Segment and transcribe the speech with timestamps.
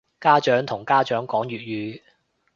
[0.19, 2.01] 家長同家長講粵語